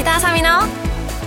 [0.00, 0.48] 石田あさみの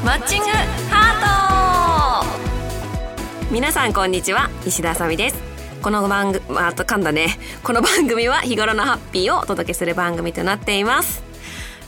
[0.04, 0.48] マッチング
[0.90, 3.54] ハート。
[3.54, 5.36] 皆さんこんにちは石田あさみです。
[5.84, 7.28] この番組あと噛んだね。
[7.62, 11.22] この番組は日頃のハッピーをお届けする番組となっています。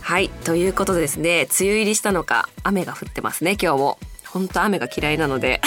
[0.02, 3.98] はいということでですね梅雨入りしたのか雨が降ってますね今日も。
[4.28, 5.62] 本当雨が嫌いなので。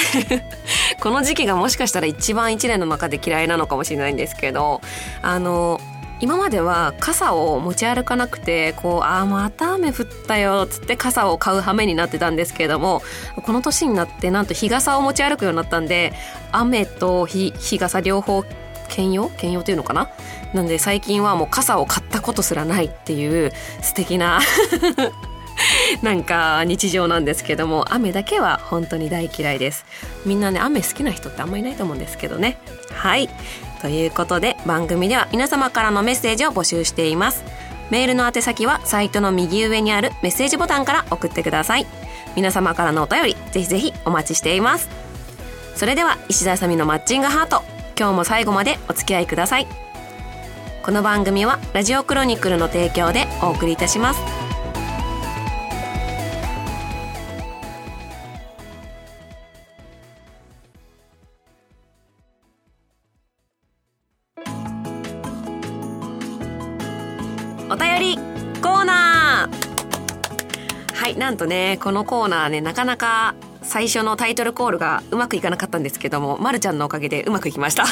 [1.03, 4.83] この時期がもしかしたら一番一年の中で嫌いなのかもしれないんですけど
[5.23, 5.81] あの
[6.21, 13.03] 今までは傘を持ち歩かなくてこうああまた雨降ったよっつって傘を買う羽目になってたんですけれども
[13.45, 16.13] この年になってなんと日傘を持ち歩くようになったんで
[16.51, 18.45] 雨と日日傘両方
[18.89, 19.29] 兼用？
[19.31, 20.11] 兼用っていうのかな？
[20.55, 24.41] なんで最近はもう傘を買ったことすらないっていう素敵な
[26.03, 29.85] なんか日常なんですけども雨だけは本当に大嫌いです。
[30.25, 32.59] みんなね雨好きな人ってあんまりいないと思うんですけどね。
[32.93, 33.29] はい。
[33.81, 37.45] ということで番組では皆様からのメッセージを募集しています。
[37.91, 41.87] メールの宛先はサイトの右上にあるメッセージボタンから送ってください。
[42.37, 44.89] 皆様からのお便りぜひぜひお待ちしています。
[45.75, 47.63] それでは石田あさみのマッチングハート
[47.99, 49.67] 今日も最後までお付き合いください。
[50.83, 54.48] この番組はラジオクロニクルの提供でお送りいたします。
[71.09, 77.85] いなんとねこのコーナーねなかなか最初のタイトルコールがうまくいかなかったんですけども、ま、るちゃんのおかげでうまくいきました。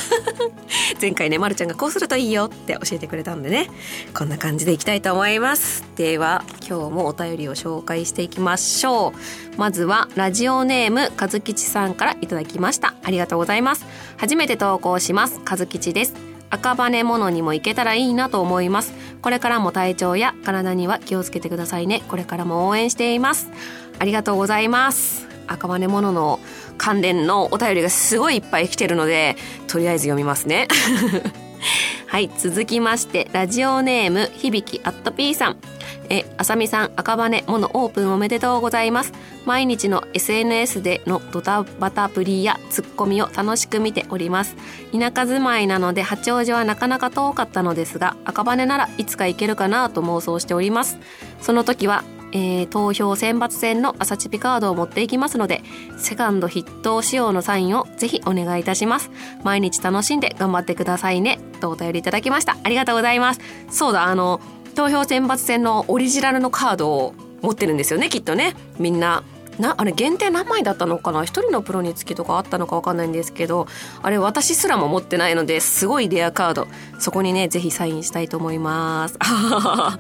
[1.01, 3.69] 前回ねまるちゃんがこうするといいよって教えてくれたんでね
[4.15, 5.85] こんな感じでいきたいと思います。
[5.97, 9.13] では今日もお便りを紹介していきましょ
[9.55, 9.59] う。
[9.59, 12.95] まずはラジオネーム和吉さんからいただきました。
[13.03, 13.85] ありがとうございます。
[14.17, 16.36] 初めて投稿します和吉です。
[16.51, 18.93] 赤羽物にも行けたらいいなと思います。
[19.23, 22.03] これからも体調や体には気をつけてくださいね。
[22.09, 23.51] これからも応援しています。
[23.99, 25.27] ありがとうございます。
[25.47, 26.41] 赤羽物の
[26.79, 29.37] 関連のお便りがすごいいっぱい来てるので
[29.69, 30.69] とりあえず読みますね。
[32.07, 35.76] はい続きましてラジオネーム響きアットピーさん。
[36.11, 39.13] えあさみさん赤羽モノオープンおめでとうございます。
[39.45, 44.57] 毎日の SNS でのドタバタぶりやツッコミを楽しく見ております。
[44.93, 50.99] 田舎住まいなので八王子はなかなか遠かったのですが赤羽ならいつか行けるかなと妄想しております。
[51.41, 55.63] その時はえー、投票選抜戦の朝チピカードを持っていきますので
[55.97, 59.11] セカンド筆頭仕様のサインをぜひお願いいたします。
[59.43, 61.39] 毎日楽しんで頑張ってくださいね。
[61.61, 62.57] とお便りいただきました。
[62.63, 63.41] ありがとうございます。
[63.71, 64.41] そうだあの
[64.77, 68.55] 投票選抜戦のオリジナルのカードを持ってるんですよねきっとね。
[68.79, 69.25] みんな。
[69.59, 71.25] なあれ限定何枚だったのかな？
[71.25, 73.67] 一人のプロにつきとかあったのか分かんないんですけど
[74.03, 76.69] あれ私すらも持ってないのですごいレアカード。
[76.99, 79.17] そこにねぜひサインしたいと思います。
[79.21, 79.97] は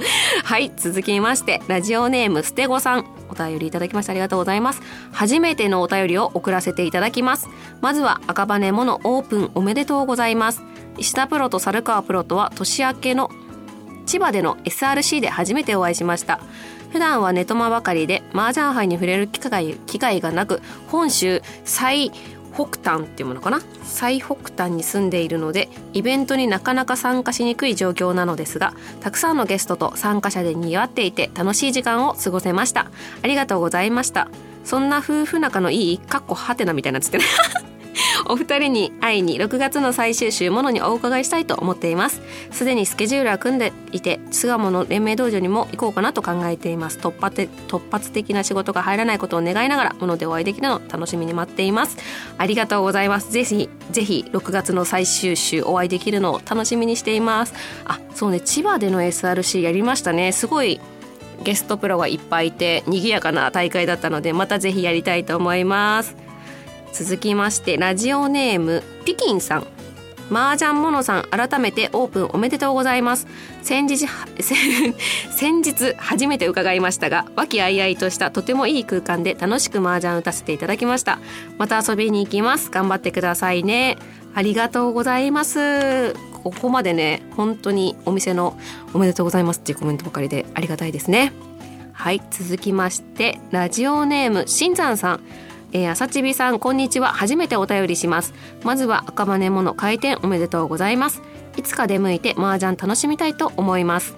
[0.58, 3.06] い続きましてラジオネームステゴさん。
[3.30, 4.82] お便りいただきましてありがとうございます。
[5.10, 7.48] 初めてのお便りを送らせていただきます。
[7.80, 10.62] まずは赤羽モノオープンおめでとうございます。
[10.98, 13.30] 石田プロと猿川プロとは年明けの
[14.06, 16.40] 千葉での SRC で初めてお会いしました。
[16.92, 22.10] 普段はネトマばかりで麻雀杯に触れる機会機会がなく本州最
[22.54, 23.60] 北端っていうものかな？
[23.82, 32.90] 最北端に住んでいるのでイベントになかなか参加しにくい状況なのですがたくさんのゲストと参加者で賑わっていて楽しい時間を過ごせました。
[33.22, 34.28] ありがとうございました。
[34.64, 37.24] そんな夫婦仲のいいかっこはてなみたいなつってね。
[38.26, 42.22] お二人に会いに6月の最終週ものにお伺いしたいと思っています。
[42.50, 46.98] すでにスケジュールは組んでいて巣鴨の連盟道場にも行こうかなと考えています。
[46.98, 51.96] 突発突発的な仕事が入らないことを願いながらものでお会いできるのを楽しみに待っています。
[52.38, 53.30] ありがとうございます。
[53.32, 57.54] ぜひぜひ6月の最終週お会いできるのを楽しみにしています。
[57.84, 58.40] あそうね。
[58.40, 60.32] 千葉での SRC やりましたね。
[60.32, 60.80] すごい
[61.42, 66.25] ゲストプロがいっぱいいて賑やかな大会だったのでまたぜひやりたいと思います。
[66.98, 69.66] 続きましてラジオネームピキンさん。
[70.32, 73.26] 麻雀モノさん改めてオープンおめでとうございます。
[73.60, 74.06] 先日
[75.30, 81.18] 先日初めて伺いましたが和気あいあいとしたとてもいい空間で楽しく麻雀打たせていただきました。
[81.58, 82.70] また遊びに行きます。
[82.70, 83.98] 頑張ってくださいね。
[84.34, 86.14] ありがとうございます。
[86.42, 88.56] ここまでね本当にお店の
[88.94, 91.34] おめでとうございますっていうコメントばかりでありがたいですね。
[91.92, 95.20] はい続きましてラジオネームしんざんさん。
[95.72, 97.08] えー、朝ちびさんこんにちは。
[97.08, 98.32] 初めてお便りします。
[98.62, 101.22] まずは赤羽もの開店おめでとうございます。
[101.56, 104.16] いつか出向いて麻雀楽しみたいと思います。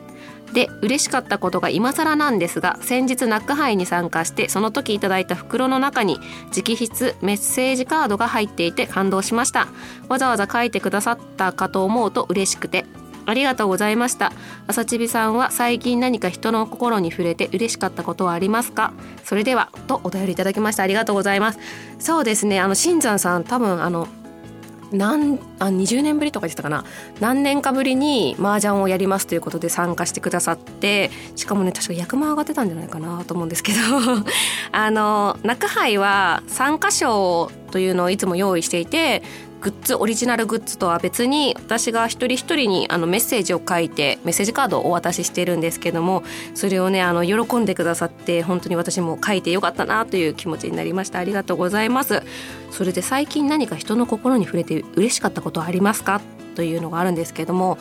[0.52, 6.18] で嬉しかったことが今更なんですが先日ナック杯に参加してその時いただいた袋の中に
[6.56, 9.68] 直筆メッセージカードが入っていて感動しました。
[10.08, 12.84] わざわざ書いてくださったかと思うと嬉しくて。
[13.28, 14.32] ありがとうございました。
[14.66, 18.94] 朝ちびさんは最近何か人の心に触れて嬉しかったことはありますか？
[19.22, 21.58] それではとお便りいただきましたありがとうございます。
[21.98, 24.08] そうですねあの新山さん多分あの
[24.90, 26.84] 何あ20年ぶりとかでしたかな？
[27.20, 33.78] 何年かぶりに麻雀をやりますということで参加してくださってしかもね確か役満上がってたんじゃないかなと思うんですけど。
[34.72, 39.22] あの中杯は参加賞というのをいつも用意していて
[39.60, 46.22] グッズオリジナルグッズとは別に私が一人一人にあのメッセージを書いてメッセージカードをお渡ししてるんですけども
[46.54, 51.18] それをねあの喜んでくださって本当に私も書いてよかったなという気持ちになりました。
[51.18, 52.22] ありがとうございます。
[52.70, 56.20] それで最近何か人の心に触れて嬉しかったことはありますか？
[56.54, 57.78] というのがあるんですけども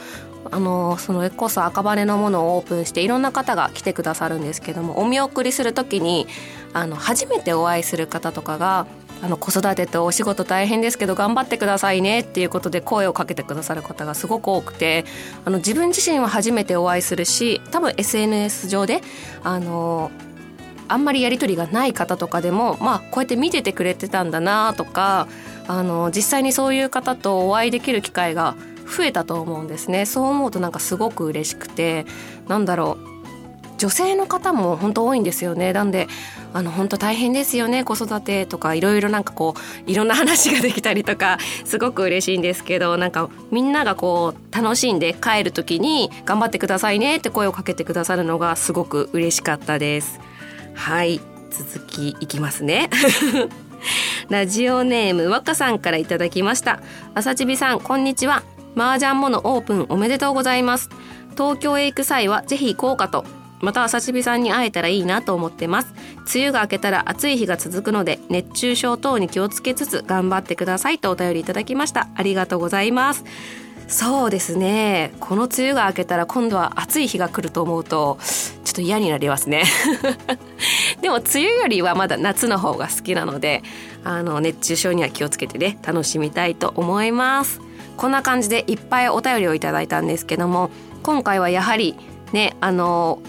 [0.52, 6.28] あのそれこそ赤羽のものをオープンしていろんな方が来てくださるんですけどもお見送りする時に
[6.74, 8.86] あの初めてお会いする方とかが
[9.22, 15.06] あの子育てとお仕事大変ですけど頑張ってくださいねっていうことで声をかけてくださる方がすごく多くて
[15.46, 19.02] あの自分自身は初めてお会いするし多分 SNS 上で
[19.44, 20.12] あの
[20.88, 25.28] あんまりやり取りがない方とかでもまあこうやって見ててくれてたんだなとか
[25.68, 28.56] あの実際にそういう方とお会いできる機会が
[28.88, 30.06] 増えたと思うんですね。
[30.06, 32.06] そう思うとなんかすごく嬉しくて
[32.48, 33.07] なんだろう
[33.78, 35.74] 女性の方も本当多いんですよね。
[35.74, 36.08] なんで
[36.54, 37.84] あの本当大変ですよね。
[37.84, 39.56] 子育てとかいろいろなんかこ
[39.88, 50.20] ういろんな話ができたりとかすごく嬉しいんですけどなんかみんながこう楽しんで帰る時に頑張ってくださいねって声をかけてくださるのがすごく嬉しかったです。
[50.74, 51.22] はい。
[51.50, 52.90] 続きいきますね。
[54.30, 56.80] ラジオネーム若さんからいただきました。
[57.16, 58.44] 朝ちびさんこんにちは。
[58.76, 60.90] 麻雀モノオープンおめでとうございます。
[61.32, 63.26] 東京へ行く際はぜひ行こうかと。
[63.60, 65.94] また朝ちびさんに会えたらいいなと思ってます。
[66.34, 72.08] 梅雨が明けたら暑い日が続くので熱中症等に気をつけつつ頑張ってくださいとお便りいただきました。
[72.16, 73.24] ありがとうございます。
[73.88, 75.14] そうですね。
[75.20, 78.18] この梅雨が明けたら今度は暑い日が来ると思うと
[78.66, 79.64] ちょっと嫌になりますね。
[81.02, 83.64] でも梅雨よりはまだ夏の方が好きなので
[84.04, 87.62] あの熱中症には気をつけてね楽しみたいと思います。
[87.96, 90.70] こんな感じでいっぱいお便りをいただいたんですけども
[91.02, 91.96] 今回はやはり
[92.32, 93.20] ねあの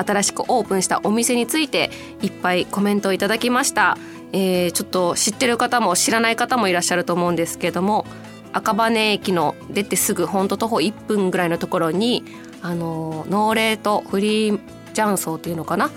[0.00, 1.90] 新しくオープンしたお店について
[2.22, 3.96] いっぱいコメントをいただきました、
[4.32, 8.06] えー、ちょっと知ってる方も知らない方もいらっしゃると思うんですけども
[8.52, 12.24] 赤羽駅の出てすぐほんと徒歩1分ぐらいのところに
[12.62, 14.60] あのノーレートフリー
[14.92, 15.90] ジャンソーっていうのかな？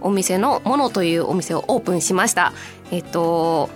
[0.00, 2.52] お店のモノというお店をオープンしました。
[2.90, 3.68] えっと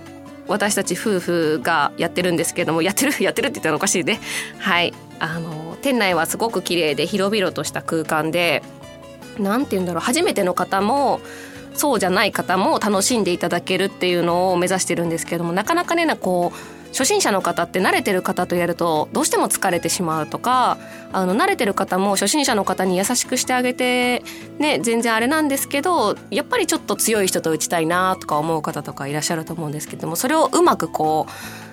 [0.46, 4.20] 私たち夫婦がやってるんですけどもやってる やってるって言ったらおかしいね。
[4.58, 4.92] はい。
[5.20, 8.62] あの店内はすごく綺麗で広々とした空間で
[9.38, 11.20] 何て言うんだろう初めての方も
[11.74, 20.78] そうじゃない方も楽しんでいただけるっていうのを目指してるんですけどもなかなかねなこう初心者の方って慣れてる方とやるとどうしても疲れてしまうとか
[21.12, 24.22] あの慣れてる方も初心者の方に優しくしてあげて
[24.58, 31.63] ね全然あれなんですけどやっぱりちょっと強い人と打ちたいなとか思う方とかいらっしゃると思うんですけどもそれをうまくこう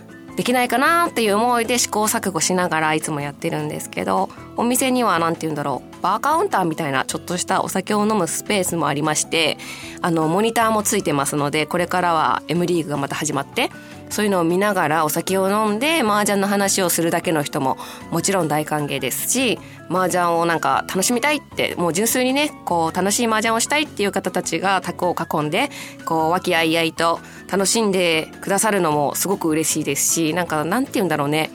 [0.41, 4.27] できないかなっていう思いで試行錯誤しながらいつもやってるんですけど
[4.57, 9.59] お店には何て言うんだろうバーカウンターみたいなちょっとしたお酒を飲むスペースもありまして
[10.01, 13.69] あのモニターもついてますのでこれからは M リーグがまた始まって
[14.09, 17.77] そういうのを見ながらお酒を飲んで麻雀の話をするだけの人も
[18.09, 19.59] もちろん大歓迎ですし
[19.91, 25.69] 麻雀をなんか楽しみたいってもう純粋にねこう楽しい麻雀をしたいっていう方たちが卓を囲んで
[26.05, 27.19] こう和気あいあいと
[27.51, 31.51] 楽しんでくださるのもすごく嬉しいですしなんかなんて言うんだろうね。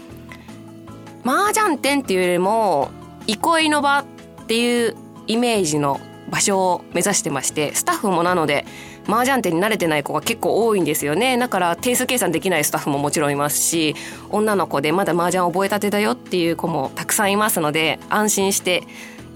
[1.24, 2.90] 麻雀店っていうよりも
[3.26, 4.04] 憩いの場っ
[4.46, 4.94] ていう
[5.26, 8.64] イメージの場所を目指してましてスタッフもなので
[9.08, 11.36] 麻雀店に慣れてない子が結構多いんですよね。
[11.38, 13.94] だから定数計算できないスタッフももちろんいますし
[14.30, 18.84] 女の子でまだ麻雀覚えたてだよっていう子もたくさんいますので安心して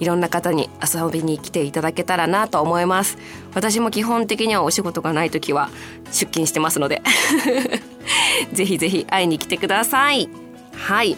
[0.01, 3.19] いろんな方に遊びに来ていただけたらなと思います。
[3.55, 5.71] 私も基本的にはお仕事がない時は
[6.07, 7.03] 出勤してますので。
[8.53, 10.29] ぜひぜひ会いに来てください。
[10.75, 11.17] はい。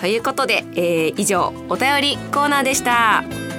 [0.00, 3.49] ということで、えー、以上お便りコーナーでした。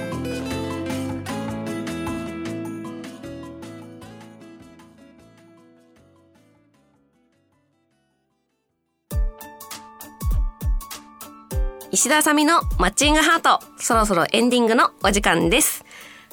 [11.94, 15.84] 石田あさみのマッチングハート、そろそろエンディングのお時間です。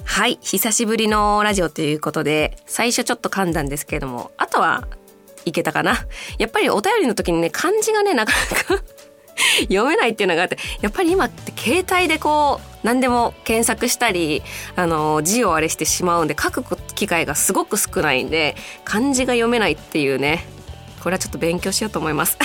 [0.06, 4.88] はい、久しぶりのラジオということで、最初ちょっと噛んだんですけれども、あとは
[5.44, 5.98] いけたかな？
[6.38, 8.32] やっぱりお便りの時にね、漢字がね、なか
[8.70, 8.84] なか
[9.68, 14.42] 読めないっていうのがあって、やっぱり今って携帯でこう、何でも検索したり、
[14.78, 16.64] あの、字をあれしてしまうんで、書く
[16.96, 20.46] 機会がすごく少ないんで、漢字が読めないっていうね、
[21.04, 22.38] これはちょっと勉強しようと思います。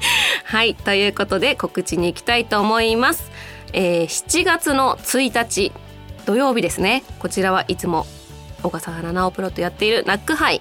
[0.44, 3.30] はいということで告知に行きたいと思います。
[3.72, 5.72] えー、7月の1日
[6.26, 7.04] 土曜日ですね。
[7.18, 8.06] こちらはいつも
[8.62, 10.60] 小笠原直プロとやっているナックハイ。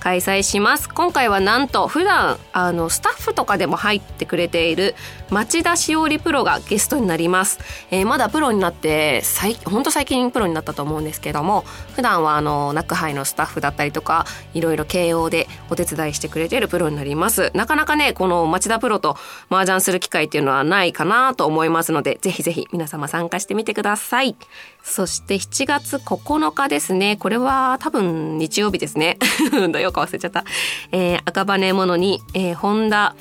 [0.00, 0.88] 開催します。
[0.88, 4.94] 今回はなんと普段あのスタッフとかでも入ってくれている
[5.30, 11.62] 町田しおりプロがゲストになります、えー、まだプロになって最本当最近プロになったと思うんですけども
[11.94, 17.52] 普段はあのナックハイのスタッフだったりとかいろいろ慶応でお手伝いしてくれているプロになります。
[17.54, 19.16] なかなかねこの町田プロと
[19.50, 24.36] 麻雀する機会っていうのはないかなと思いますのでぜひぜひ皆様参加してみてください。
[24.82, 27.16] そして7月9日ですね。
[27.16, 29.18] これは多分日曜日ですね。
[29.70, 30.44] 土曜か忘れちゃった、
[30.92, 33.14] えー、赤羽ものに、えー、本田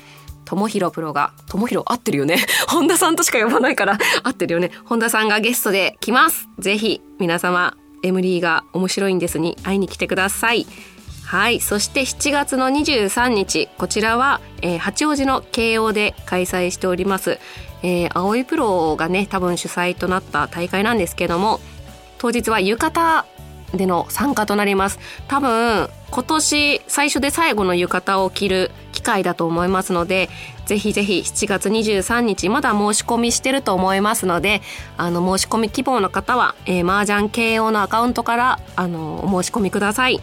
[0.46, 2.38] 智弘プロが、智弘合ってるよね。
[2.68, 4.72] 本田さんとしか呼ばないから合ってるよね。
[4.86, 6.48] 本田さんがゲストで来ます。
[6.58, 10.66] ぜひ皆様、エムリーが面白いんですに会いに来てください。
[11.24, 11.60] はい。
[11.60, 17.38] そして7月の23日、こちらは、えー、八王子の慶応で開催しております。
[17.84, 21.60] えー、青いプロがね、多分主催となった大会なんですけども、
[22.18, 23.24] 当日は浴衣
[23.76, 25.00] での参加となります。
[25.28, 30.30] 多分、今年最初で最後の浴衣を着る機会だと思いますので、
[30.66, 34.62] ぜひぜひ7月23日まだ申し込みしてると思いますので、
[34.98, 40.20] あの申し込み希望の方は、えー、麻雀慶応のアカウントからあのお申し込みください。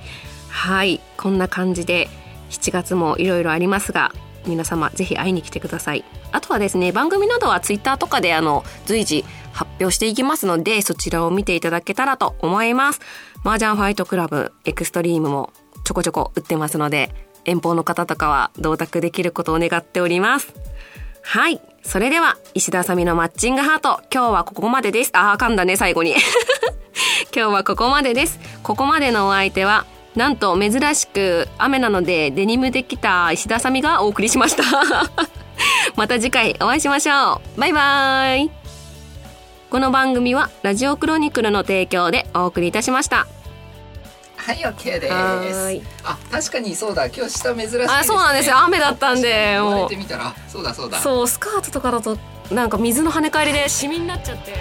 [0.49, 2.09] はい、こんな感じで
[2.51, 4.13] 7月もいろいろありますが、
[4.47, 6.05] 皆様ぜひ会いに来てください。
[6.33, 13.01] あとはですね、番組などはツイッターとかであの随時発表していきますので、そちらを見ていただけたらと思います。
[13.45, 15.53] 麻雀ファイトクラブエクストリームも
[15.87, 17.15] ちょこちょこ売ってますので
[17.45, 20.53] 遠方の方とかは同卓できることを願っております。
[21.23, 21.61] はい。
[21.85, 24.01] それでは石田あさみのマッチングハート。
[24.13, 25.11] 今日はここまでです。
[25.15, 26.17] あー噛んだね最後に。
[27.33, 28.41] 今日はここまでです。
[28.65, 34.65] ここまでのお相手はなんと珍しく雨なのでデニムできた石田あさみがお送りしました。
[35.95, 37.61] また次回お会いしましょう。
[37.61, 38.51] バイバーイ。
[39.71, 43.29] この番組はラジオクロニクルの提供でお送りいたしました。
[44.47, 45.09] はい、オッケーで
[45.81, 45.87] す。
[46.05, 47.07] あ、確かにそうだ。
[47.07, 48.59] 今日下珍しい、ね、あ、そうなんですよ。
[48.59, 49.89] 雨だったんで、もう。
[49.89, 50.99] てみたら、そうだそうだ。
[50.99, 52.17] そう、スカートとかだと、
[52.53, 54.55] なんか水の跳ね返りでシミになっちゃって。